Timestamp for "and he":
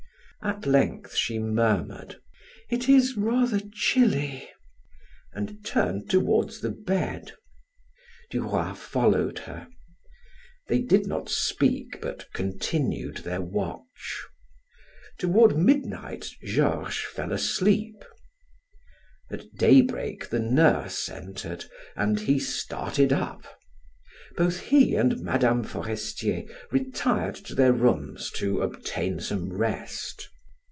21.95-22.39